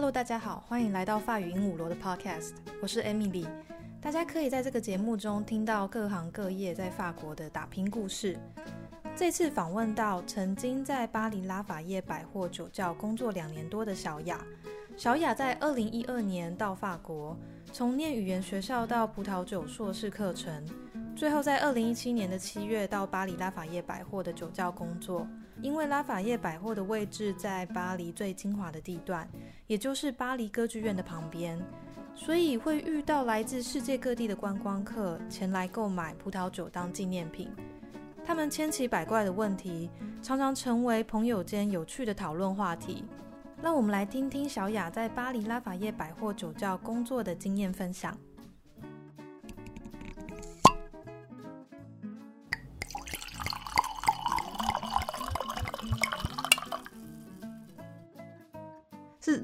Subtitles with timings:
[0.00, 3.46] Hello，大家好，欢迎来到法语鹦鹉螺的 Podcast，我是 Emily。
[4.00, 8.38] 大家可以在这个节目中听到各行各业在法国的打拼故事。
[9.14, 14.42] 这次访问到曾经在巴黎拉法叶百货酒窖工作两年多的小雅。
[14.96, 17.36] 小雅在二零一二年到法国，
[17.70, 20.66] 从念语言学校到葡萄酒硕士课程，
[21.14, 25.28] 最后在二零一七年的七月到巴黎拉法叶百货的酒窖工作。
[25.62, 29.28] 因为拉法叶百货的位置在巴黎最精华的地段，
[29.66, 31.60] 也就是巴黎歌剧院的旁边，
[32.14, 37.50] 所以会遇到来自世界各地的观光客前来购买葡萄酒当纪念品。
[38.24, 39.90] 他们千奇百怪的问题，
[40.22, 43.04] 常常成为朋友间有趣的讨论话题。
[43.62, 48.16] 让我们来听听小雅在巴黎拉法叶百货酒窖工作的经验分享。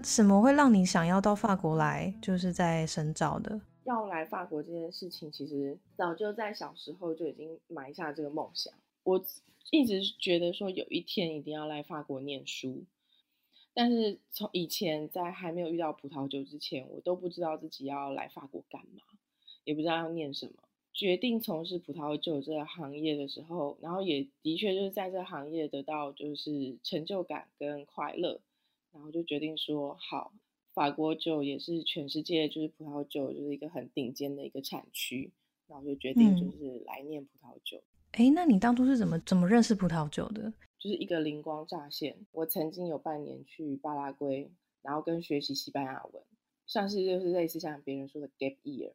[0.02, 3.60] 什么会让你想要到法国来，就是在深造的？
[3.84, 8.72] 要来法国这件事情，其实早就在小时候就已经埋下这个梦想。
[9.04, 9.24] 我
[9.70, 12.84] 一直觉得说有一天一定要来法国念书，
[13.74, 19.02] 但是从以前在还没有遇到葡萄酒之前，我都不知道自己要来法国干嘛，
[19.64, 20.52] 也不知道要念什么。
[20.92, 28.40] 决定从事葡萄酒这个行业的时候，然后也的确就是在这行业得到就是成就感跟快乐。
[28.96, 30.32] 然后就决定说好，
[30.72, 35.30] 法国酒也是全世界就是葡萄酒就是一个很顶尖的一个产区，
[35.66, 37.82] 然后就决定就是来念葡萄酒。
[38.12, 40.50] 哎，那你当初是怎么怎么认识葡萄酒的？
[40.78, 42.16] 就是一个灵光乍现。
[42.32, 46.22] 我曾经有半年去巴拉圭，然后跟学习西班牙文，
[46.66, 48.92] 算是就是类似像别人说的 gap year。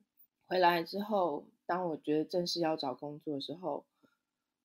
[0.47, 3.85] 回来之后，当我觉得正式要找工作的时候。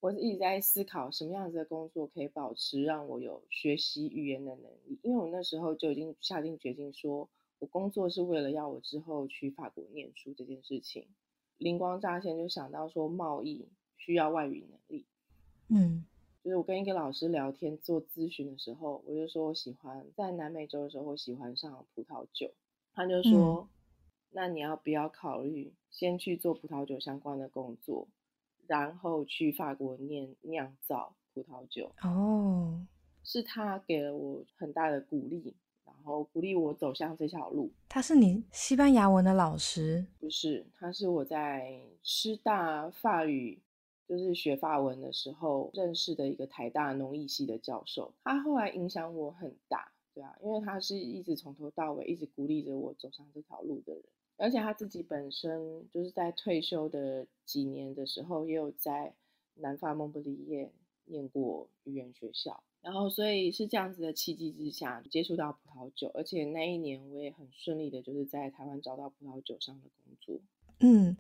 [0.01, 11.09] 我是一直在思考什么样子的工作可以保持让我有学习语言的能力，因为我那时候就已经下定决心，说我工作是为了要我之后去法国念书这件事情。
[11.59, 13.67] 灵光乍现，就想到说贸易
[13.97, 15.07] 需要外语能力，
[15.69, 16.05] 嗯，
[16.45, 22.53] 就是我跟一个老师聊天做咨询的时候，我就说我喜欢在南美洲的时候，我喜欢上葡萄酒，
[22.93, 23.67] 他就说，
[24.31, 28.07] 那你要不要考虑先去做葡萄酒相关的工作？
[28.69, 32.87] 然后去法国念酿造葡萄酒哦，
[33.23, 35.55] 是他给了我很大的鼓励，
[35.85, 37.73] 然后鼓励我走向这条路。
[37.89, 40.07] 他是你西班牙文的老师？
[40.19, 43.61] 不是，他是我在师大法语，
[44.09, 48.13] 就是学法文的时候认识的一个台大农艺系的教授。
[48.25, 54.03] 他后来影响我很大，对啊，因为他是一直从头到尾一直鼓励着我走上这条路的人。
[54.39, 59.15] 而且他自己本身就是在退休的几年的时候，也有在
[59.55, 60.71] 南法蒙布利耶
[61.07, 70.39] 念过语言学校，然后所以是这样子的契机之下接触到葡萄酒，而且那一年我也很顺利的，就是在台湾找到葡萄酒上的工作。
[70.81, 71.17] 嗯，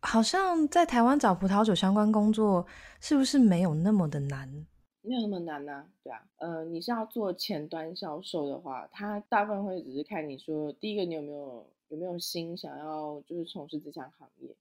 [0.00, 2.66] 好像在台湾找葡萄酒相关工作，
[2.98, 4.66] 是不是没有那么的难？
[5.02, 11.66] 没有那么难呢，对啊，呃，你是要做前端销售的话，他大部分会只是看你说，第一个你有没有。
[11.88, 14.54] 有没有心想要就是从事这项行业，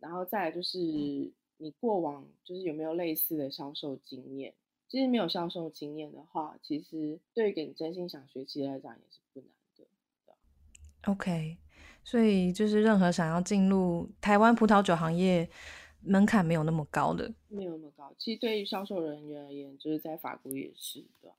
[0.00, 4.52] 然后再就是你过往就是有没有类似的销售经验？
[4.88, 11.10] 其实没有销售经验的话，其实对于给你真心想学习来讲也是不难的。
[11.10, 11.58] OK，
[12.02, 15.48] 所以就是任何想要进入台湾葡萄酒行业，
[16.00, 18.12] 门槛没有那么高的，没有那么高。
[18.18, 21.32] 其实对于销售人员而言，就是在法国也是的。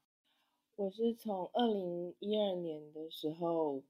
[0.78, 3.84] 我是从二零一二年的时候。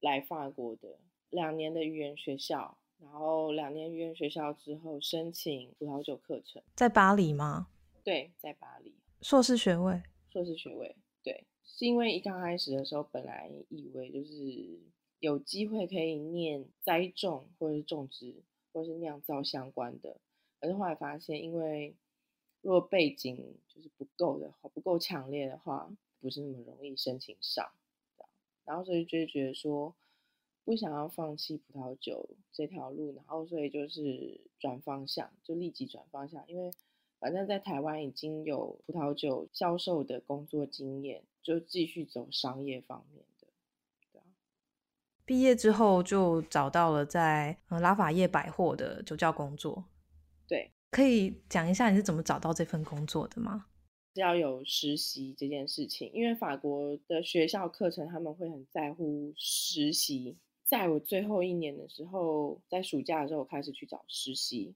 [0.00, 0.98] 来法国的
[1.30, 7.68] 两年的语言学校，然后两年语言学校之后申请葡萄酒课程，在巴黎吗？
[8.04, 14.32] 对，在巴黎，硕士学位，硕士学位，对，是因为一刚开始的时候，本来以为就是
[15.20, 18.42] 有机会可以念栽种或者是种植
[18.72, 20.16] 或者是酿造相关的，
[20.60, 21.94] 可是后来发现，因为
[22.62, 23.36] 若背景
[23.66, 25.90] 就是不够的话，不够强烈的话，
[26.20, 27.70] 不是那么容易申请上。
[28.68, 29.96] 然后所以就觉得说
[30.62, 36.70] 不想要放弃葡萄酒这条路，然后所以就是转方向，就立即转方向，因为
[37.18, 43.46] 反正在台湾已经有葡萄酒销售的工作经验，就继续走商业方面的。
[44.12, 44.24] 对啊，
[45.24, 49.82] 毕业之后就找到了在拉法叶百货的酒窖工作。
[50.46, 53.66] 对，可以讲一下你是怎么找到这份工作的吗？
[54.18, 60.36] 要有实习这件事情，因为法国的学校课程他们会很在乎实习。
[60.64, 64.74] 在我最后一年的时候，在暑假的时候我开始去找实习。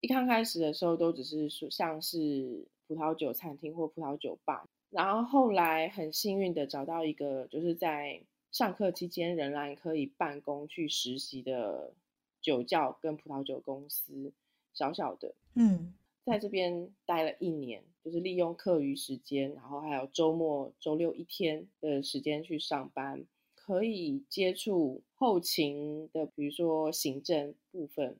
[0.00, 8.20] 一刚开始的时候都只是说像是葡萄酒餐厅或葡萄酒吧，然后后来很幸运的找到一个就是在
[8.50, 11.94] 上课期间仍然可以办公去实习的
[12.40, 14.32] 酒窖跟葡萄酒公司，
[14.74, 23.24] 小小的，嗯在这边待了一年，就是利用课余时间，然后还有周末、周六一天的时间去上班，
[23.54, 28.16] 可以接触后勤的，比如说行政部分，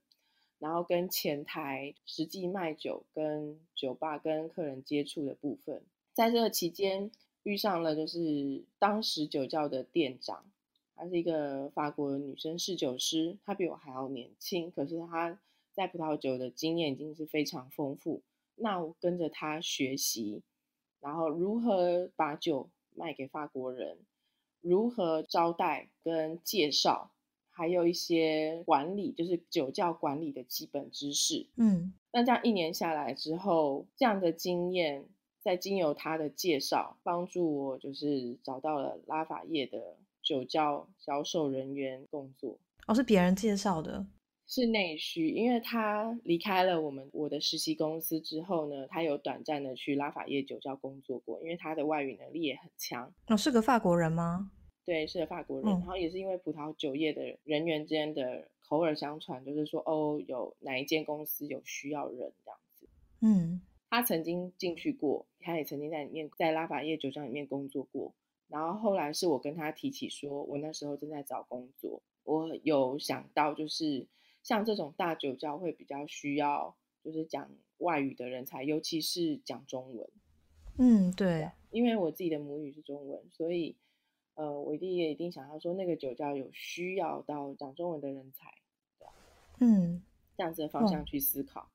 [0.59, 5.83] 然后跟前台实际卖酒、跟酒吧跟客人接触的部分。
[6.13, 7.11] 在这个期间，
[7.45, 10.45] 遇上了就是当时酒窖的店长，
[10.95, 15.41] 她是一个法国女生侍酒师，她比我还要年轻，可是她
[15.75, 18.23] 在葡萄酒的经验已经是非常丰富。
[18.57, 20.43] 那我跟着他学习，
[21.01, 23.99] 然后如何把酒卖给法国人，
[24.61, 27.11] 如何招待跟介绍，
[27.51, 31.47] 还有一些管理，就是酒窖管理的基本知识。
[31.57, 35.09] 嗯那这样一年下来之后，这样的经验，
[35.41, 42.59] 再经由他的介绍，帮助我就是找到了拉法叶的酒窖销售人员工作。
[42.87, 44.07] 哦，是别人介绍的。
[44.55, 53.11] 是内需，因为他离开了我们我的实习公司之后呢，他有短暂的去拉法叶酒窖工作过，因为他的外语能力也很强。
[53.29, 54.51] 哦，是个法国人吗？
[54.85, 62.87] 对，是个法国人，嗯然后也是因为葡萄酒业的人员之间的口耳相传，就是说哦，有哪一间公司有需要人这样子。
[63.23, 68.13] 嗯他曾经进去过，他也曾经在里面在拉法叶酒窖里面工作过。
[68.49, 74.07] 然后后来是我跟他提起说，我那时候正在找工作，我有想到就是
[74.43, 80.11] 像这种大酒窖会比较需要就是讲外语的人才，尤其是讲中文，
[80.79, 83.77] 嗯，对，因为我自己的母语是中文，所以
[84.35, 88.53] 呃，我一定也一定想要说那个酒窖有需要到讲中文的人才，
[89.59, 90.03] 嗯
[90.37, 91.71] 这样子的方向去思考。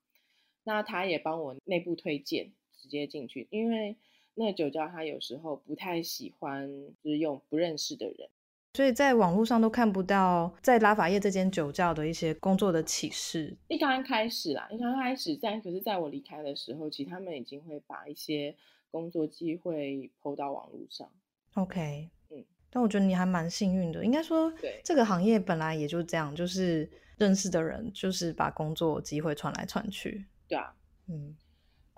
[0.63, 3.95] 那他也帮我内部推荐，直接进去，因为
[4.33, 6.69] 那个酒窖他有时候不太喜欢
[7.01, 8.29] 就是用不认识的人。
[8.77, 13.57] 所以在网络上都看不到在拉法叶这间酒窖的一些工作的启示。
[13.69, 18.55] 一刚刚开始啦，一刚刚开始在，可是在我离开的时候，其实他们已经会把一些
[18.91, 21.09] 工作机会抛到网络上。
[21.55, 26.87] OK，嗯，但我觉得你还蛮幸运的，应该说对这个行业本来也就这样，就是
[27.17, 30.23] 认识的人就是把工作机会传来传去。
[30.47, 30.71] 对啊，
[31.07, 31.35] 嗯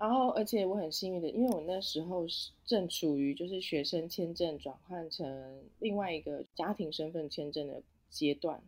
[0.00, 8.62] 然后而且我很幸运的，因为我那时候是正处于就是学生签证转换成另外一个家庭身份签证的阶段，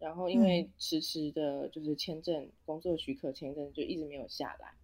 [0.00, 0.72] 然后因为嗯。
[0.78, 4.74] 迟迟的就是签证工作许可签证就一直没有下来，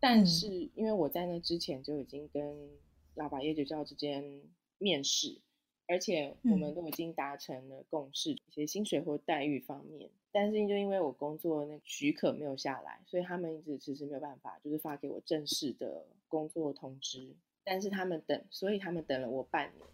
[0.00, 0.26] 但嗯。
[0.26, 2.70] 是因为我在那之前就已经跟
[3.14, 4.40] 拉法叶酒窖之间
[4.78, 5.42] 面试，
[5.88, 10.10] 而且我们嗯都已经达成了共识，一些薪水或待遇方面。
[10.32, 17.34] 但是就因为我工作那许可没有下来，所以他们一直迟迟没有办法，就是发给我正式的工作通知。
[17.64, 19.86] 但是他们等，所以他们等了我半年。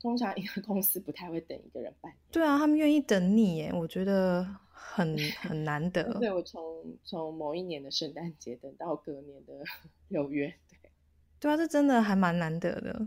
[0.00, 6.02] 通常一个公司不太会等一个人半年，对啊，他们愿意等你耶，我觉得很很难得。
[6.18, 9.62] 对我从从某一年的圣诞节等到隔年的
[10.08, 10.90] 六月，对
[11.38, 13.06] 对啊，这真的还蛮难得的。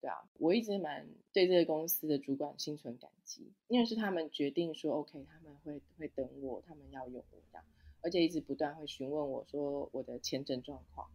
[0.00, 7.64] 对啊，我一直蛮对这个公司的主管心存感激，因为是他们决定说 OK，他们会会等我，他们要用我这样，
[8.02, 11.08] 而且一直不断会询问我说我的签证状况，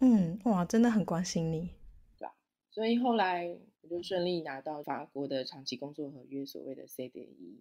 [0.00, 1.70] 嗯，哇，真的很关心你。
[2.70, 7.58] 所以后来我就顺利拿到法国的长期工作合约，所谓的 CDE。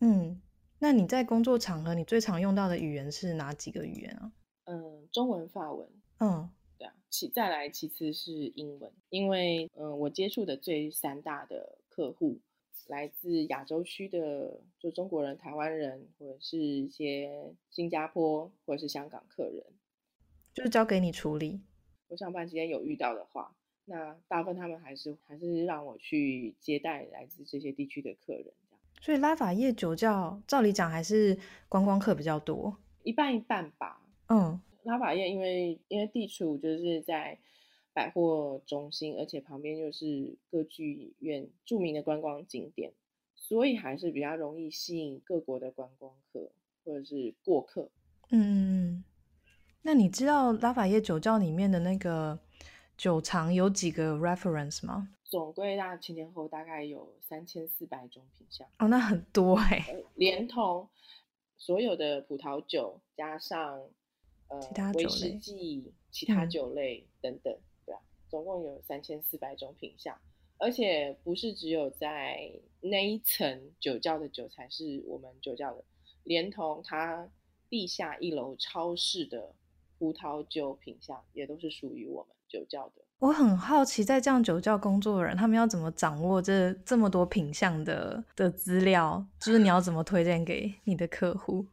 [0.00, 0.40] 嗯，
[0.78, 4.32] 那你在工作场合，你最常用到的语言是哪几个语言啊？
[4.64, 5.86] 嗯，中文、法文，
[6.20, 6.48] 嗯
[7.14, 12.40] 其再来其次是英文，因为嗯，我接触的最三大的客户
[12.88, 19.64] 来自亚洲区的，就中国人、台湾人，或者是一些新加坡或者是香港客人。
[20.52, 21.60] 就是交给你处理。
[22.08, 23.54] 我上班期间有遇到的话，
[23.84, 32.76] 那大部分他们还是还是让我去接待来自这些地区的客人，这样所以拉法叶酒窖照理讲还是观光客比较多。
[33.04, 34.02] 一半一半吧。
[34.26, 37.38] 嗯拉法叶因为因为地处就是在
[37.92, 42.92] 百货中心，而且旁边又是歌剧院著名的观光景点，
[43.34, 46.50] 所以还是比较容易吸引各国的观光客
[46.84, 47.90] 或者是过客。
[48.30, 49.04] 嗯。
[49.86, 52.38] 那你知道拉法叶酒窖里面的那个
[52.96, 55.10] 酒藏有几个 reference 吗？
[55.24, 60.88] 总归大前前后大概有三千四百种品相，哦，那很多哎、呃 连同
[61.58, 63.78] 所有的葡萄酒加上
[64.48, 70.16] 呃其他士类忌、其他嗯酒类等等，对啊，总共有三千四百种品相，
[70.58, 75.84] 而且不是只有在那一层酒窖的酒才是我们酒窖的，
[76.24, 77.28] 连同它
[77.68, 79.54] 地下一楼超市的
[79.98, 83.02] 葡萄酒品相也都是属于我们酒窖的。
[83.20, 89.24] 我很好奇，在这样酒窖工作的人，他们要怎么掌握这这么多品相的的资料？
[89.40, 91.64] 就是你 要怎么推荐给你的客户？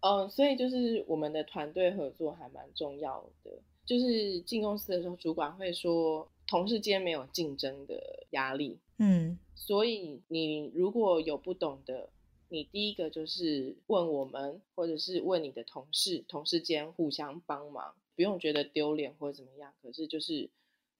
[0.00, 3.50] 嗯，所以就是我们的团队合作还蛮重要的。
[3.84, 8.78] 就是进公司的时候，主管会说，同事间没有竞争的压力。
[8.98, 12.10] 嗯，所以你如果有不懂的，
[12.50, 19.72] 你第一个就是问我们，或者是问你的同事，同事间互相帮忙，不用觉得丢脸或者怎么样。
[19.82, 20.50] 可是就是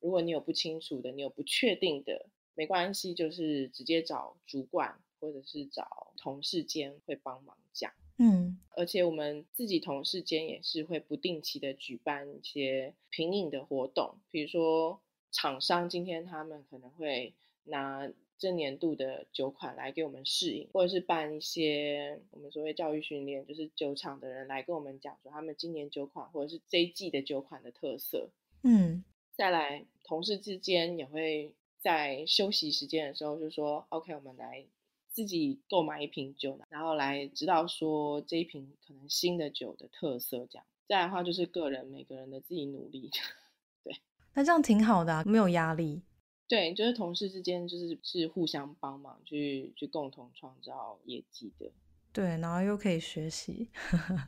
[0.00, 7.92] 如果你有不清楚的，你有不确定的，没关系，就是直接找主管或者是找同事间会帮忙讲。
[8.18, 15.00] 嗯，而且我们自己同事间也是会不定期的举办一些品饮的活动，比如说
[15.32, 17.34] 厂商今天他们可能会
[17.64, 18.10] 拿。
[18.40, 28.30] 这年度的酒款来给我们试饮，或者是办一些我们所谓教育训练，就是酒厂的人来跟我们讲说他们今年酒款或者是这一季的酒款的特色。
[28.62, 34.64] 嗯，再来，同事之间也会在休息时间的时候就说，OK，我们来
[35.10, 40.46] 自己购买一瓶酒，然后来知道说这一瓶可能新的酒的特色。
[40.50, 43.10] 这样，再来的话就是个人每个人的自己努力。
[43.82, 43.96] 对，
[44.34, 46.02] 那这样挺好的，啊没有压力。
[46.46, 51.70] 对，就是同事之间，就是是互相帮忙，去去共同创造业绩的。
[52.12, 53.68] 对，然后又可以学习。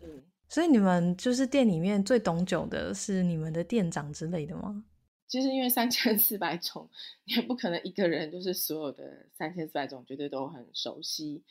[0.02, 4.84] 嗯， 所以你们就是店里面最懂酒的是你们的店长之类的吗？
[5.30, 6.90] 其实因为三千四百种，
[7.24, 11.42] 也不可能一个人就是所有的三千四百种绝对都很熟悉，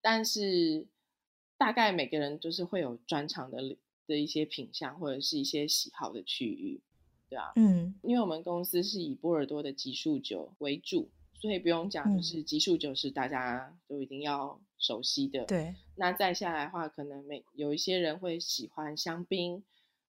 [0.00, 0.86] 但是
[1.58, 3.76] 大概每个人就是会有专长的
[4.06, 6.80] 的一些品相，或者是一些喜好的区域。
[7.28, 11.10] 对啊，嗯，因为我们公司是以波尔多的级数酒为主，
[11.40, 15.44] 所以不用讲，就是级数酒是大家都一定要熟悉的。
[15.46, 19.64] 对，那再下来的话，可能每有一些人会喜欢香槟，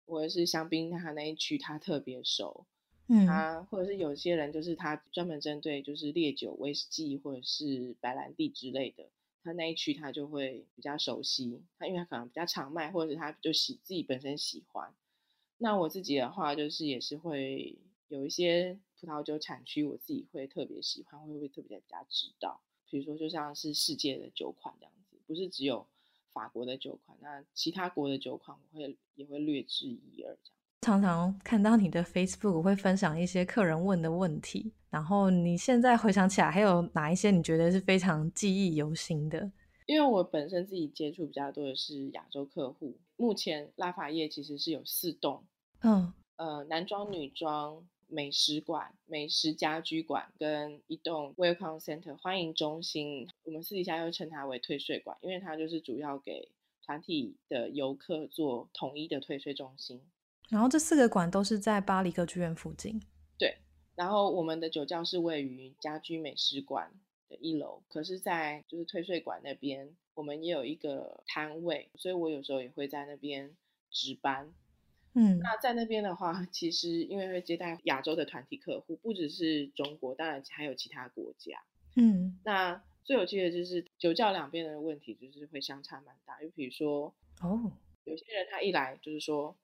[0.05, 2.67] 或者是香槟它那一区它特别熟，
[3.07, 9.09] 嗯，他或者是有些人就是他专门针对就是烈酒、威士忌或者是白兰地之类的，
[9.43, 14.93] 他那一区他就会比较熟悉，他因为他可能比较常卖，或者是他就喜自己本身喜欢。
[15.57, 22.61] 那我自己的话，就是也是会有一些葡萄酒产区，我自己会特别喜欢，会不会特别比较知道？
[22.89, 25.85] 比如说，就像是世界的酒款这样子，不是只有
[26.33, 30.54] 法国的酒款，那其他国的酒款，我会也会略知一二这样。
[30.85, 39.51] 常常看到你的 Facebook 会分享一些客人问的问题，然后你现在回想起来，还有哪一些你觉得是非常记忆犹新的？
[39.87, 42.95] 因为我本身自己接触比较多的是亚洲客户。
[43.17, 45.43] 目前拉法叶其实是有四栋，
[45.81, 53.27] 嗯，呃，男装、女装、美食馆、美食家居馆跟一栋 Welcome Center 欢迎中心。
[53.43, 56.47] 我们私底下又称它为退税馆，因为它就是主要给
[56.85, 59.99] 团体的游客做统一的退税中心。
[60.49, 63.01] 然后这四个馆都是在巴黎歌剧院附近。
[63.37, 63.57] 对，
[63.95, 66.91] 然后我们的酒窖是位于家居美食馆。
[67.27, 73.57] 的一楼，可是，在就是退税馆那边，我们也有一个摊位，所以我有时候也会在那边
[73.89, 74.53] 值班。
[75.15, 81.63] 嗯，那在那边的话，其实因为会接待亚洲的团体客户，不只是中国，当然还有其他国家。
[81.95, 86.39] 嗯，那最有趣的就是酒窖两边的问题，就是会相差蛮大。
[86.39, 87.11] 就比如说，
[87.41, 87.71] 哦，
[88.03, 89.57] 有些人他一来就是说，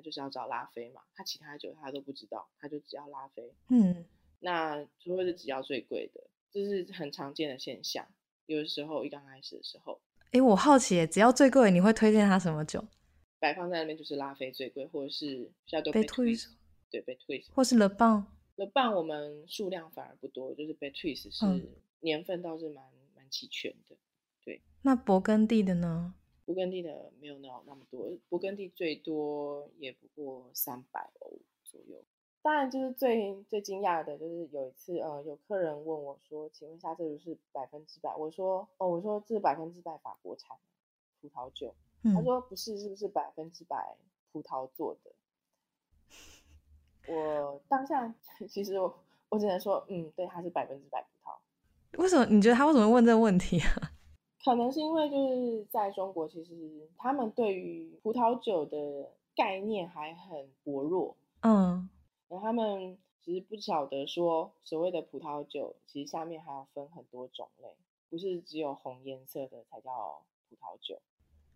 [0.00, 3.52] 他就是要找拉菲嘛，他其他酒他都不知道，他就只要拉菲。
[3.68, 4.06] 嗯，
[4.38, 6.22] 那除非是只要最贵的。
[6.50, 8.08] 这是很常见的现象，
[8.46, 10.00] 有的时候一刚开始的时候，
[10.32, 12.84] 哎，我好奇，只要最贵，你会推荐他什么酒？
[13.38, 16.34] 摆放在那边就是拉菲最贵，或者是下都被推，
[16.90, 21.68] 对，被推，或是 Le Bon，Le Bon 我们数量反而不多，就是被 twist 是
[22.00, 23.96] 年份倒是蛮蛮齐全的，
[24.44, 24.60] 对。
[24.82, 26.14] 那勃艮第的呢？
[26.50, 31.30] 勃艮第的没有那那么多，勃艮第最多也不过三百欧
[31.62, 32.02] 左右。
[32.42, 40.56] 当然，就是最最惊讶的，就是有一次，呃，有客人问我说：“请问一下，这个是百分之百？”我说：“哦，我说这是百分之百法国产
[41.20, 43.94] 葡萄酒。”他说：“不是，是不是百分之百
[44.32, 45.12] 葡萄做的？”
[47.14, 48.12] 我当下
[48.48, 52.00] 其实我我只能说，嗯，对，它是百分之百葡萄。
[52.02, 52.24] 为什么？
[52.26, 53.92] 你觉得他为什么问这个问题啊？
[54.44, 61.16] 可能是因为就是在中国，其实他们对于葡萄酒的概念还很薄弱。
[61.42, 61.88] 嗯。
[62.28, 67.68] 然后他们其实不晓得说，所谓的葡萄酒其实下面还要分很多种类，
[68.08, 71.00] 不是只有红颜色的才叫葡萄酒。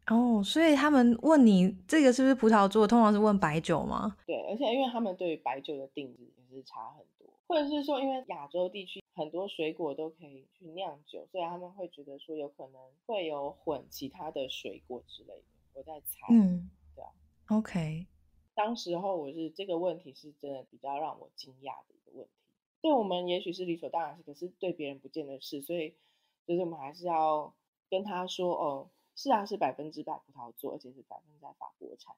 [0.09, 4.17] 哦，所以他们问你这个是不是葡萄做，通常是问白酒吗？
[4.27, 15.45] 对，而且因为他们对于白酒的定义也是差很多，或者是说因为亚洲地区很多水果都可以去酿酒，所以他们会觉得说有可能会有混其他的水果之类的。
[15.73, 17.11] 我在猜，嗯，对啊
[17.49, 18.07] ，OK。
[18.55, 22.31] 当时候我是这个问题是真的比较让我惊讶的一个问题。
[22.81, 25.97] 对我们也许是理所当然，是可是对别人不见得是，所以
[26.47, 27.55] 就是我们还是要
[27.91, 32.15] 跟他说哦，是啊，是百分之百葡萄做，而且是百分之百法国产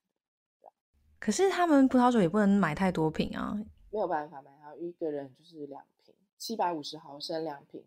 [0.61, 0.71] 的。
[1.19, 3.55] 可是他们葡萄酒也不能买太多瓶啊，
[3.91, 5.96] 没有办法买，他一个人就是两瓶，
[6.39, 7.83] 七百五十毫升两瓶。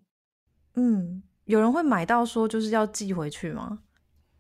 [0.76, 3.84] 嗯，有人会买到说就是要寄回去吗？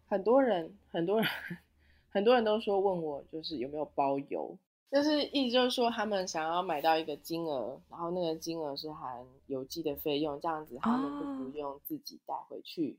[0.07, 1.29] 很多人，很多人，
[2.09, 4.57] 很多人都说问我就是有没有包邮，
[4.91, 12.97] 就是意思就是说他们想要买到一个金额，然后那个金额是含邮寄的费用，这样子他们就不用自己带回去。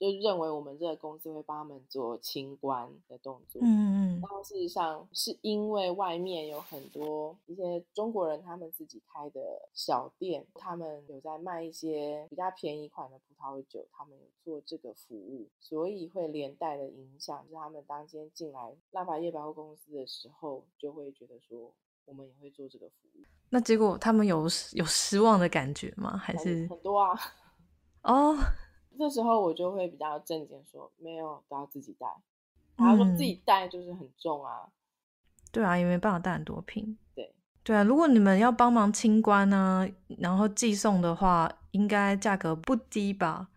[0.00, 21.70] 就认为我们这个公司会帮他们做清关的动作，嗯嗯，然后事实上是因为外面有很多一些中国人他们自己开的小店，他们有在卖一些比较便宜款的葡萄酒，他们有做这个服务，所以会连带的影响，就是他们当天进来拉法叶百货公司的时候，就会觉得说
[22.06, 23.22] 我们也会做这个服务。
[23.50, 26.16] 那结果他们有有失望的感觉吗？
[26.16, 27.20] 还是很多啊？
[28.04, 28.38] 哦。
[28.98, 32.06] 这时候我就会比较正经说，没有都要自己带。
[32.76, 34.66] 他说自己带就是很重啊，
[35.52, 36.96] 对啊，也没办法带很多瓶。
[37.14, 39.86] 对对啊，如果你们要帮忙清关呢，
[40.18, 43.48] 然后寄送的话，应该价格不低吧？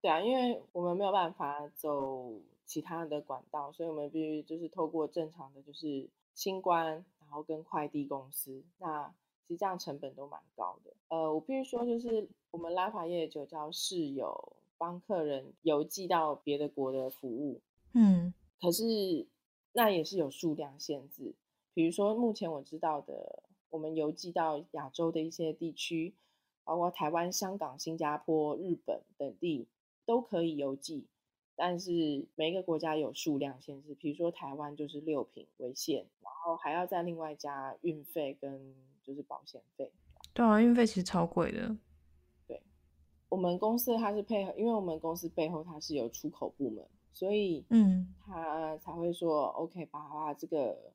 [0.00, 2.32] 对啊，因为我们没有办法走
[2.66, 6.86] 其他的管道，所以我们必须就是透过正常的就是清关，
[7.18, 9.12] 然后跟快递公司，那
[9.48, 10.92] 其实这样成本都蛮高的。
[11.08, 14.52] 呃，我必须说，就是我们拉法叶酒窖是有。
[14.78, 17.60] 帮客人邮寄到别的国的服务，
[17.92, 19.26] 嗯，可是
[19.72, 21.34] 那也是有数量限制。
[21.74, 26.14] 比如说，目前我知道的，我们邮寄到亚洲的一些地区，
[26.64, 29.66] 包括台湾、香港、新加坡、日本等地
[30.06, 31.06] 都可以邮寄，
[31.54, 33.94] 但是每个国家有数量限制。
[33.94, 39.92] 比如说台湾就是六瓶为限，然后还要再另外加运费跟就是保险费。
[40.34, 41.76] 对啊，运费其实超贵的。
[43.28, 50.92] 我们公司它是配合，因为我们公司背后它是有出口部门，所以嗯，他才会说 OK，把这个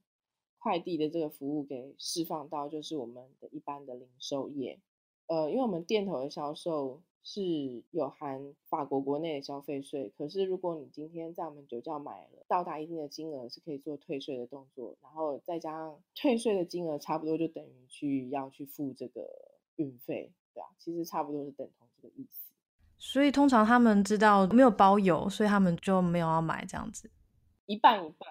[0.57, 4.79] 快递的这个服务给释放到就是我们的一般的零售业。
[5.27, 19.29] 呃，因为我们店头的销售是有含法国国内的消费税，可是如果你今天在我们酒窖买了到达一定的金额，是可以做退税的动作，然后再加上退税的金额，差不多就等于去要去付这个
[19.77, 20.31] 运费。
[20.53, 22.51] 对啊，其实差不多是等同这个意思。
[22.97, 27.09] 所以通常他们知道没有包邮，所以他们就没有要买这样子。
[27.65, 28.29] 一半一半，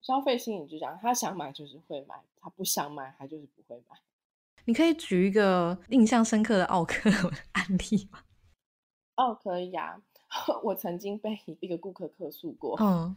[0.00, 3.96] 消费心理就这样，他想买就是会买，他不想买他就是不会买。
[4.64, 7.10] 你可以举一个印象深刻的奥克
[7.52, 8.20] 案例吗？
[9.16, 10.00] 哦，可以啊，
[10.64, 12.76] 我曾经被一个顾客客诉过。
[12.80, 13.14] 嗯。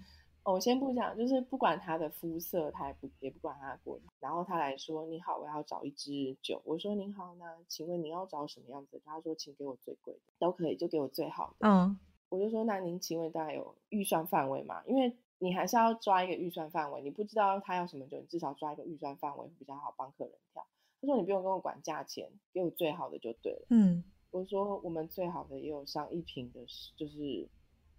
[0.51, 14.81] 我先不讲，就是不管他的肤色，他也不也不管他的国然后他来说：“你好，我要找一支酒。”我说：“您好，那请问你要找什么样子？”他说：“请给我最贵的，都可以，就给我最好的。”嗯，我就说：“那您请问大概有预算范围吗？
[14.87, 20.65] 因为你还是要抓一个预算范围，你不知道他要什么酒，你至少抓一个预算范围比较好帮客人挑。”
[21.01, 26.61] 他说：“你不用跟我管价钱，给我最好的就对了。”嗯，我说：“我们最好的也有上一瓶的，
[26.95, 27.49] 就是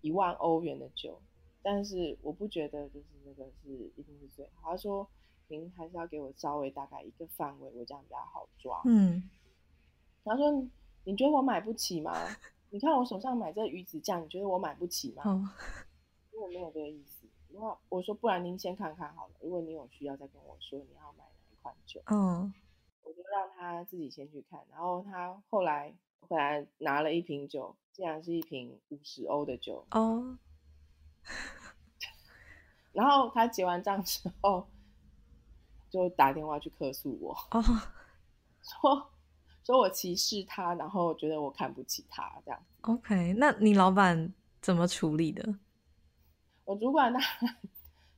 [0.00, 1.20] 一万欧元的酒。”
[1.62, 4.70] 但是我不觉得就是那个是一定是最好。
[4.70, 5.08] 他说
[5.48, 9.28] ：“您还是要给我稍微大概一个范围，我这样比较好抓。”嗯。
[10.24, 10.50] 他说
[11.04, 12.12] ：“你觉得我买不起吗？
[12.70, 15.48] 你看我手上买这鱼子酱，你觉得我买不起吗？”哦。
[16.32, 17.26] 我没有这个意思。
[17.50, 22.52] 然后我说：“不然您先看看好了，如果你有需要再跟我说你要买哪一款酒。”嗯。
[23.02, 24.62] 我就让他自己先去看。
[24.70, 29.84] 然后他后来回来拿了一瓶酒，竟然是一瓶五十欧的酒。
[29.92, 30.38] 哦。
[32.92, 34.66] 然后他结完账之后，
[35.88, 37.36] 就打电话去客诉我，
[38.60, 39.10] 说
[39.64, 42.60] 说我歧视他，然后觉得我看不起他这样。
[42.80, 45.54] OK，那你老板怎么处理的？
[46.64, 47.20] 我主管他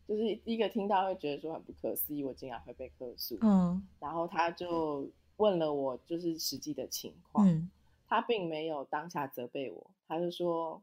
[0.08, 3.36] 就是第一个听到会觉得说很不可思议，我竟然会被客诉。
[3.42, 7.70] 嗯，然后他就问了我就是实际的情况，嗯，
[8.08, 10.80] 他并没有当下责备我，他就说。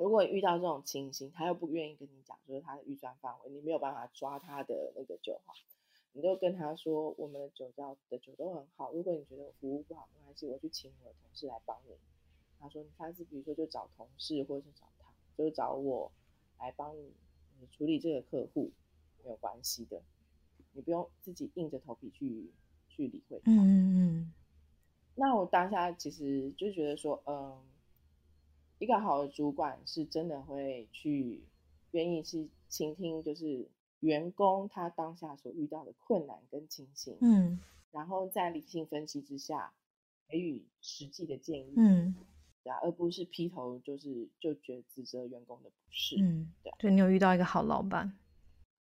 [0.00, 5.52] 如果遇到这种情形，他又不愿意跟你讲，就是他的预算范围，你没有办法抓他的那个酒哈，
[6.14, 8.90] 你就跟他说，我们的酒窖的酒都很好。
[8.92, 11.92] 如果你觉得服务不好，没关系，我去请我的同事来帮你。
[12.58, 16.10] 他说，你下次比如说就找同事，或者是找他，就是找我
[16.58, 18.70] 来帮你处理这个客户，
[19.22, 20.00] 没有关系的，
[20.72, 22.50] 你不用自己硬着头皮去
[22.88, 23.52] 去理会他。
[23.52, 24.32] 嗯嗯嗯。
[25.14, 27.60] 那我当下其实就觉得说，嗯。
[28.80, 31.40] 一个好的主管是真的会去
[31.92, 33.68] 愿意去倾听，就是
[34.00, 37.60] 员工他当下所遇到的困难跟情形，嗯。
[37.92, 39.72] 然后在理性分析之下
[40.28, 42.14] 给予实际的建议，嗯。
[42.62, 48.12] 对啊，而不是劈头就是就觉得指责员工的不是，嗯对啊，就你有遇到一个好老板，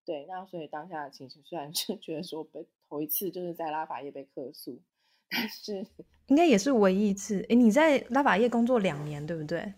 [0.04, 4.80] 对，那所以当下的情绪虽然是 觉得说被头一次就是在拉法叶被客诉，
[5.28, 5.84] 但是
[6.28, 7.40] 应该也是唯一一次。
[7.48, 9.74] 诶，你在拉法叶工作两年，对不对？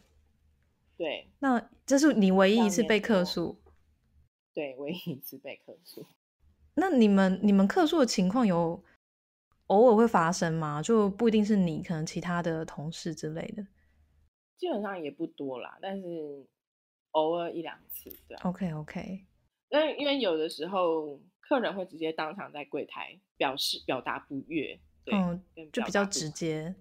[0.96, 3.60] 对那这是你唯一一次被两年多客诉。
[4.54, 6.06] 对 唯一一次被客诉。
[6.74, 8.82] 那你们你们客诉的情况有
[9.66, 10.80] 偶尔会发生吗？
[10.82, 13.66] 就不一定是你，可能其他的同事之类的。
[14.56, 16.46] 基本上也不多啦，但是
[17.10, 18.48] 偶尔一两次，对啊。
[18.48, 19.26] OK OK，
[19.68, 26.74] 但因为有的时候客人会直接当场在柜台表示表达不悦，对，嗯，就比较直接。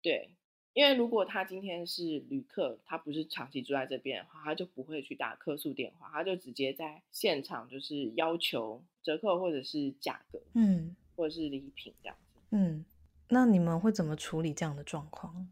[0.00, 0.34] 对，
[0.74, 12.84] 因为如果他今天是旅客，他不是长期住在这边的话，他就不会去打客诉电话，他就直接在现场就是要求折扣或者是价格嗯或者是礼品这样子，嗯，
[13.28, 15.46] 那你们会怎么处理这样的状况？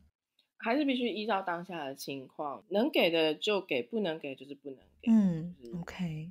[0.57, 5.11] 还是必须依照当下的情况，能给的就给，不能给就是不能给。
[5.11, 6.31] 嗯就是，OK。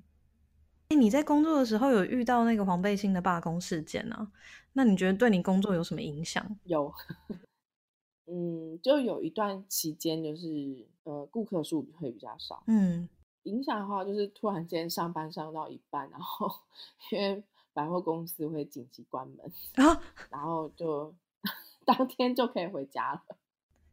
[0.89, 4.31] 哎，你在工作的时候有遇到那个黄背心的罢工事件啊？
[4.73, 6.57] 那你觉得对你工作有什么影响？
[6.65, 6.91] 有，
[8.29, 13.09] 嗯，就有一段期间就是呃顾客数会比较少，嗯
[13.43, 16.47] 影响的话就是突然间上班上到一半，然后
[17.11, 21.13] 因为百货公司会紧急关门，啊，然后就
[21.85, 23.37] 当天就可以回家了。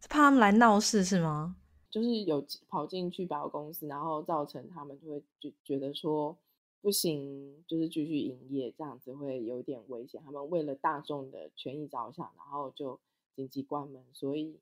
[0.01, 1.57] 是怕他们来闹事是吗？
[1.88, 6.37] 就是有跑进去百货公司，然后造成他们就会觉觉得说
[6.83, 10.20] 不行，就是继续营业，这样子会有点危险。
[10.22, 12.99] 他们为了大众的权益着想，然后就
[13.37, 14.03] 紧急关门。
[14.12, 14.59] 所以，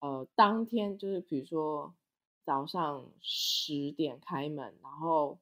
[0.00, 1.94] 呃，当天就是比如说
[2.44, 5.38] 早上十点开门，然后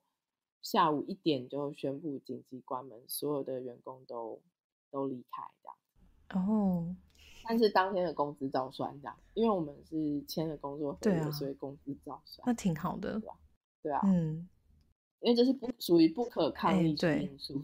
[0.60, 4.42] 下午一点就宣布紧急关门，所有的员工都
[4.90, 6.46] 都离开这样。
[6.46, 6.96] 哦，
[7.44, 12.44] 但是当天的工资照算这样，因为我们是签了工作合约，啊所以工资照算。
[12.46, 13.22] 那挺好的。
[13.82, 14.48] 对啊，嗯，
[15.20, 17.62] 因为这是不属于不可抗哎力的因素。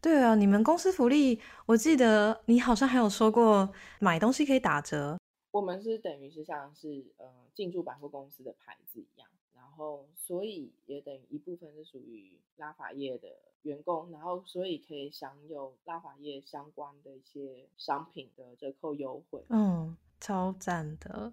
[0.00, 5.18] 对啊，你们公司福利，我记得你好像还有说过买东西可以打折。
[5.50, 13.28] 我们是等于是像是呃进驻百货公司的牌子一样，然后所以也等于一部分是属于拉法叶的
[13.62, 21.32] 员工，然后所以可以享有拉法叶相关的一些商品的折扣优惠，嗯，超赞的。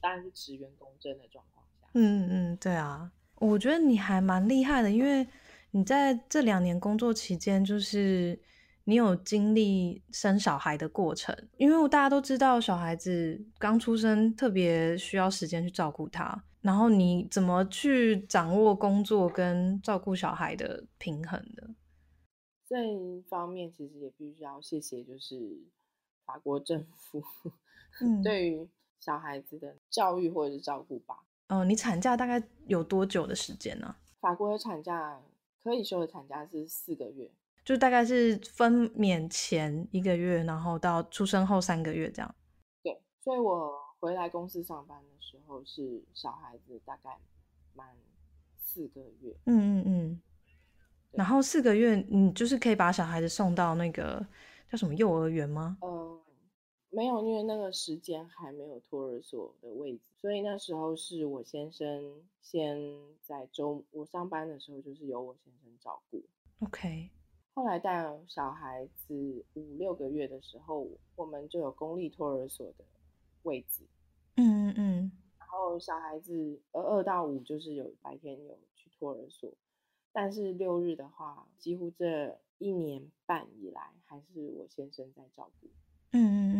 [0.00, 1.88] 当然是持员工证的状况下。
[1.94, 5.26] 嗯嗯嗯，对啊，我觉得你还蛮厉害的，因为
[5.76, 8.40] 你在这两年工作期间，就是
[8.84, 21.68] 你有经历生小孩的过程，因为大家都知道小孩子刚出生特别需要时间去照顾他，然后你怎么去掌握工作跟照顾小孩的平衡的？
[22.66, 25.36] 这一方面其实也必须要谢谢，就是
[26.24, 27.22] 法国政府
[28.00, 28.66] 嗯，，对于
[28.98, 31.18] 小孩子的教育或者是照顾吧。
[31.48, 35.20] 嗯、你产假大概有多久的时间呢、法国的产假
[35.66, 37.28] 可以休的产假是四个月，
[37.64, 42.34] 就大概是分娩前一个月，然后到出生后三个月这样。
[42.84, 47.18] 对，所以我回来公司上班的时候是小孩子大概
[47.74, 47.96] 满
[48.56, 50.20] 四个月，嗯嗯嗯。
[51.10, 54.24] 然后四个月，你就是可以把小孩子送到那个
[54.70, 55.78] 叫什么幼儿园吗？
[55.82, 56.20] 嗯，
[56.96, 62.80] 没有，因为那个时间还没有托儿所的位置，所以那时候是我先生先
[63.20, 66.24] 在周我上班的时候就是由我先生照顾
[66.60, 67.10] ，OK，
[67.52, 72.84] 后来带小孩子五六个月的时候，我们就有公立托儿所的
[73.42, 73.82] 位置。
[74.36, 79.52] 嗯嗯嗯，然后小孩子呃二到五就是有白天有去托儿所，
[80.12, 85.68] 但是六日的话，几乎这一年半以来还是我先生在照顾。
[86.12, 86.55] 嗯嗯嗯。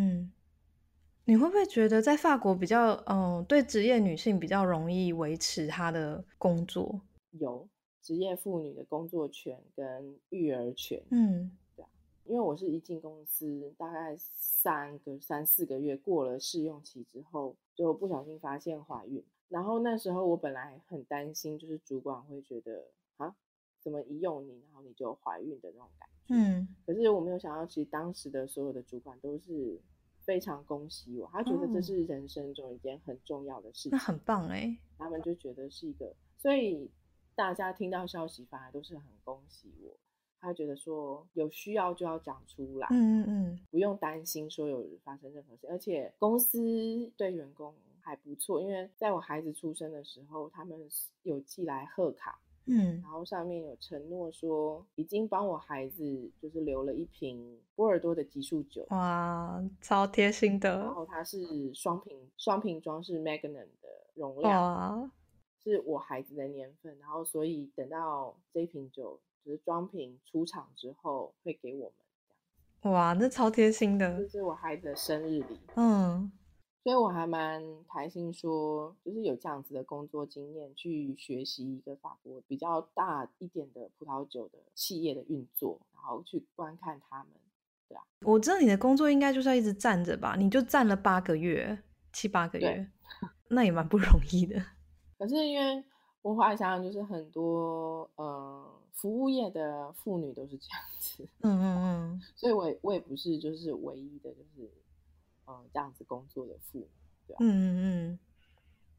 [1.29, 7.01] 你会不会觉得在法国比较，嗯，对职业女性比较容易维持她的工作？
[7.33, 7.69] 有
[8.01, 11.51] 职业妇女的工作权跟育儿权，嗯
[12.25, 22.85] 因为我是一进公司大概三个三四个月过了试用期之后，就不小心发现怀孕，然后那时候我本来很担心，就是主管会觉得
[23.17, 23.35] 啊，
[23.81, 26.35] 怎么一用你，然后你就怀孕的那种感觉。
[26.35, 29.81] 嗯可是我没有想到，其实当时的所有的主管都是
[30.27, 34.77] 非常恭喜我，他觉得这哦是人生中一件很重要的事情，那很棒哎。
[34.99, 36.91] 他们就觉得是一个，所以
[37.35, 39.97] 大家听到消息反而都是很恭喜我，
[40.41, 50.79] 他觉得说有需要就要讲出来，嗯嗯嗯不用担心说有发生任何事，而且公司对员工还不错，因为在我孩子出生的时候，他们
[51.23, 65.11] 有寄来贺卡，嗯，然后上面有承诺说已经帮我孩子就是留了一瓶波尔多的级数酒，哇，超贴心的然的，后它是双瓶双瓶装是 Magnum 的容量，哇，
[65.63, 71.93] 是我孩子的年份，然后所以等到这瓶酒就是装瓶出厂之后会给我
[72.83, 75.59] 们，哇，那超贴心的这的，是我孩子的生日礼。
[75.77, 76.31] 嗯，
[76.87, 77.61] 所以我还蛮
[77.93, 87.27] 开心说，就是有这样子的工作经验，去学习一个法国比较大一点的葡萄酒的企业的运作，然后去观看他们。
[88.25, 90.37] 我知道你的工作应该就是要一直站着吧？
[90.39, 91.77] 你就站了八个月，
[92.13, 92.89] 七八个月，
[93.51, 94.55] 那也蛮不容易的。
[95.19, 95.83] 可是因为
[96.23, 104.71] 我后来想想，就是很多呃服务业的妇女都是这样子，嗯嗯所以我也我也不是就是唯一的，就是
[105.47, 106.89] 呃这样子工作的妇女。
[107.39, 107.79] 嗯嗯嗯
[108.11, 108.19] 嗯。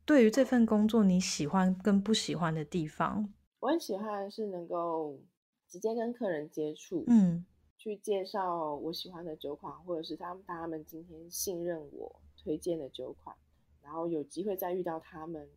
[0.06, 3.34] 对于这份工作，你喜欢跟不喜欢的地方？
[3.60, 5.20] 我很喜欢是能够
[5.68, 7.46] 直接跟客人接触，嗯
[7.78, 13.36] 去介绍我喜欢的酒款，或者是他们他们今天信任我推荐的酒款，
[13.82, 15.48] 然后有机会再遇到他们，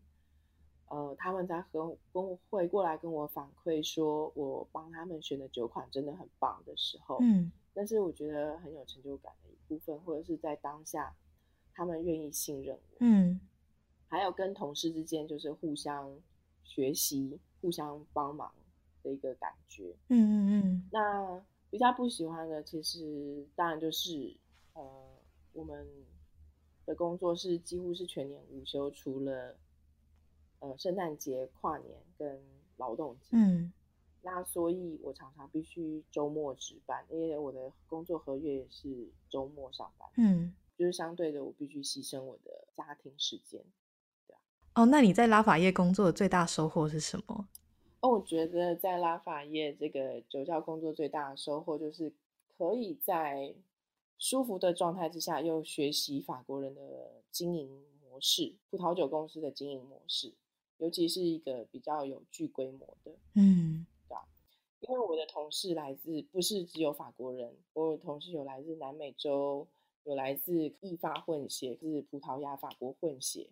[0.89, 11.15] 呃，他们在和跟我会过来跟我反馈说我帮他们选的酒款真的很棒的时候，嗯但是我觉得很有成就感的一部分，或者是在当下
[11.73, 13.41] 他们愿意信任我，嗯
[14.09, 16.13] 还有跟同事之间就是互相
[16.65, 18.53] 学习、互相帮忙
[19.05, 19.95] 的一个感觉。
[20.09, 24.35] 嗯嗯嗯那比较不喜欢的，其实当然就是
[24.75, 24.83] 呃，
[25.53, 25.87] 我们
[26.85, 29.57] 的工作是几乎是全年无休，除了
[30.59, 32.43] 呃圣诞节、跨年跟
[32.77, 33.29] 劳动节。
[33.31, 33.73] 嗯
[34.23, 40.55] 那所以我常常必须周末值班，因为我的工作合约也是周末上班，嗯。
[40.77, 43.63] 就是相对的我必须牺牲我的家庭时间。
[44.75, 47.49] 哦，那你在拉法叶工作的最大收获是什么？
[48.01, 52.11] 哦，我觉得在拉法叶这个酒窖工作最大的收获就是
[52.57, 53.55] 可以在
[54.17, 56.81] 舒服的状态之下，又学习法国人的
[57.31, 60.33] 经营模式，葡萄酒公司的经营模式，
[60.79, 63.13] 尤其是一个比较有具规模的。
[63.35, 63.85] 嗯
[64.81, 69.67] 因为我的同事来自不是只有法国人，我的同事有来自南美洲，
[70.05, 73.49] 有来自意法混血，是葡萄牙法国混血，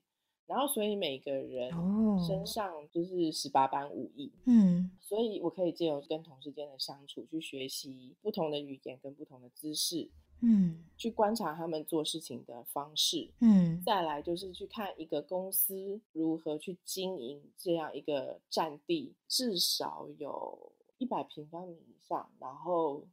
[0.46, 2.18] 然后所以每个人哦。
[2.26, 4.32] 身上就是十八般武艺。
[4.46, 4.90] 嗯。
[5.00, 10.08] 所以我可以借由跟同事间的相处，去学习不同的语言跟不同的姿势，
[10.40, 13.30] 嗯去观察他们做事情的方式。
[13.40, 23.06] 嗯再来就是去看一个公司如何去经营这样一个占地，至少有一百平方米以上，然后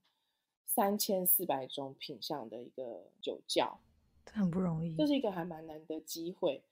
[0.65, 3.79] 三千四百种品相的一个酒窖，
[4.25, 5.05] 这很不容易这。
[5.05, 6.63] 是一个还蛮难的机会。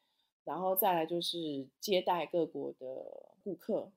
[0.46, 3.90] 然后再来就是接待各国的顾客，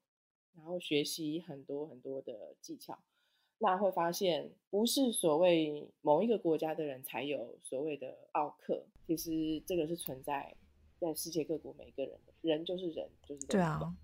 [0.54, 2.96] 然后学习很多很多的技巧。
[3.58, 9.30] 那会发现，不是所谓某一个国家的人才有所谓的奥克，其实
[9.66, 10.54] 这个是存在
[10.98, 13.96] 在世界各国每个人的，人就是人，就是这对样啊，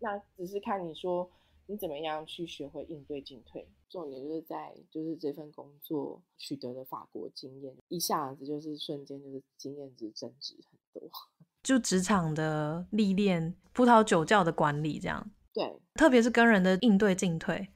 [0.00, 1.30] 那只是看你说
[1.66, 3.66] 你怎么样去学会应对进退。
[3.88, 11.10] 重点就是在就是这份工作取得的法国经验，一下子就是瞬间就是经验值增值很多。
[11.64, 17.68] 就职场的历练，葡萄酒窖的管理，这样，对，特别是跟人的应对进退。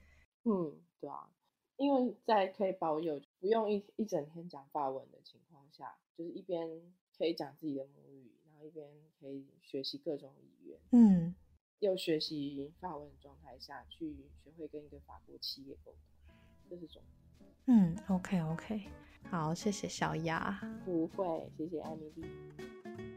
[0.45, 1.27] 嗯，对啊，
[1.75, 6.65] 因为在可以保有不用一一整天讲法文的情况下，就是一边
[7.17, 8.87] 可以讲自己的母语，然后一边
[9.19, 11.35] 可以学习各种语言，嗯，
[11.79, 16.33] 又学习法文的状态下去学会跟一个法国企业沟通，
[16.69, 17.49] 这是重点。
[17.65, 18.87] 嗯，OK OK，
[19.29, 20.57] 好，谢谢小雅。
[20.85, 23.12] 不会，谢谢艾米丽。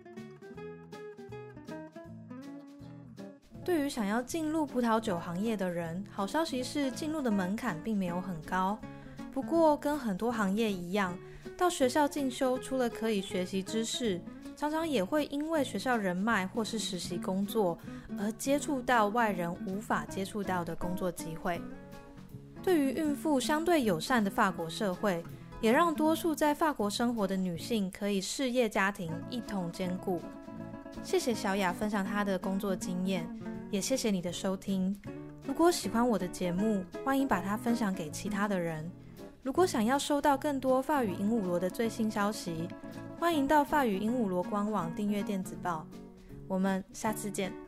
[3.67, 8.79] 对于想要进入葡萄酒行业的人，好消息是进入的门槛并没有很高。
[9.35, 11.19] 不过，跟很多行业一样，
[11.59, 14.21] 到学校进修除了可以学习知识，
[14.57, 17.77] 常常也会因为学校人脉或是实习工作
[18.17, 21.61] 而接触到外人无法接触到的工作机会。
[22.63, 25.25] 对于孕妇相对友善的法国社会，
[25.61, 30.23] 也让多数在法国生活的女性可以事业家庭一同兼顾。
[31.03, 33.29] 谢谢小雅分享她的工作经验，
[33.71, 34.97] 也谢谢你的收听。
[35.45, 38.91] 如果喜欢我的节目，欢迎把它分享给其他的人。
[39.43, 42.69] 如果想要收到更多法语鹦鹉螺的最新消息，
[43.19, 45.87] 欢迎到法语鹦鹉螺官网订阅电子报。
[46.49, 47.66] 我们下次见。